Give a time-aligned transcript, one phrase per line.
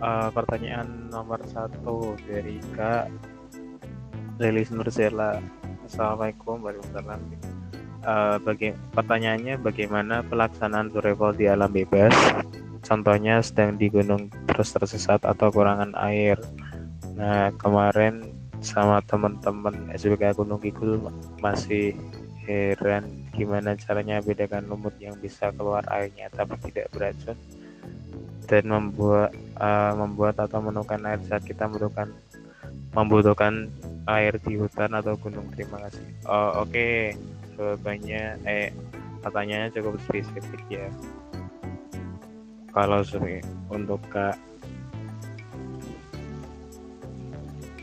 [0.00, 3.10] uh, pertanyaan nomor satu dari Kak
[4.40, 5.38] Lilis Nursela.
[5.86, 7.52] Assalamualaikum warahmatullahi wabarakatuh.
[8.04, 12.12] Uh, bagi pertanyaannya bagaimana pelaksanaan survival di alam bebas?
[12.84, 16.36] Contohnya sedang di gunung terus tersesat atau kurangan air.
[17.16, 18.28] Nah kemarin
[18.60, 21.00] sama teman-teman SBK Gunung Kidul
[21.40, 21.96] masih
[22.44, 27.36] heran gimana caranya bedakan lumut yang bisa keluar airnya tapi tidak beracun
[28.44, 32.12] dan membuat uh, membuat atau menemukan air saat kita membutuhkan
[32.94, 33.68] membutuhkan
[34.04, 35.48] air di hutan atau gunung.
[35.56, 36.04] Terima kasih.
[36.28, 36.98] Oh, Oke, okay.
[37.56, 38.70] jawabannya eh
[39.24, 40.88] pertanyaannya cukup spesifik ya.
[42.74, 43.00] Kalau
[43.70, 44.36] untuk Kak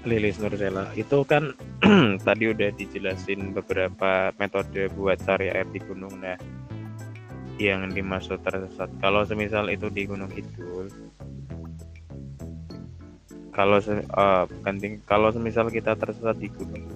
[0.01, 1.53] Lilis Nursela itu kan
[2.27, 6.17] tadi udah dijelasin beberapa metode buat cari air di gunung.
[6.21, 6.37] Nah,
[7.59, 8.87] yang dimaksud tersesat.
[9.01, 10.87] Kalau semisal itu di Gunung Kidul
[13.51, 13.77] kalau
[14.15, 16.87] uh, penting kalau semisal kita tersesat di gunung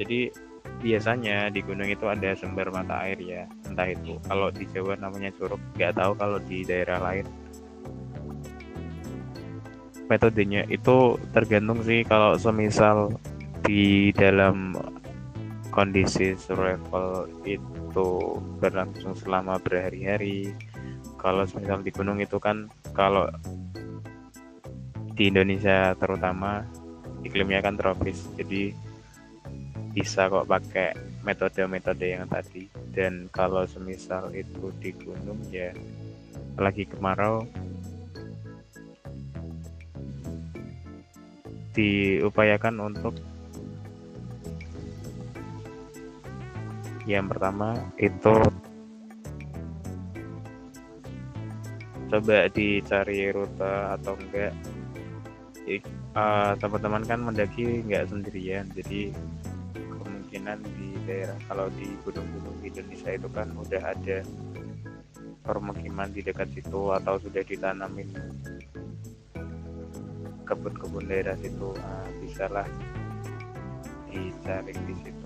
[0.00, 0.32] jadi
[0.80, 5.32] biasanya di gunung itu ada sumber mata air ya entah itu kalau di Jawa namanya
[5.36, 7.26] curug nggak tahu kalau di daerah lain.
[10.06, 13.10] Metodenya itu tergantung sih kalau semisal
[13.66, 14.70] di dalam
[15.76, 18.08] kondisi survival itu
[18.56, 20.56] berlangsung selama berhari-hari.
[21.20, 23.28] Kalau misal di gunung itu kan kalau
[25.12, 26.64] di Indonesia terutama
[27.20, 28.72] iklimnya kan tropis jadi
[29.92, 32.72] bisa kok pakai metode-metode yang tadi.
[32.96, 35.76] Dan kalau semisal itu di gunung ya
[36.56, 37.44] lagi kemarau
[41.76, 43.12] diupayakan untuk
[47.06, 48.34] yang pertama itu
[52.10, 54.54] coba dicari rute atau enggak.
[56.16, 59.10] Uh, teman-teman kan mendaki nggak sendirian jadi
[59.74, 64.22] kemungkinan di daerah kalau di gunung-gunung Indonesia itu kan udah ada
[65.42, 68.08] permukiman di dekat situ atau sudah ditanamin
[70.46, 71.74] kebun-kebun daerah situ.
[71.74, 72.66] Nah, bisalah
[74.06, 75.25] dicari di situ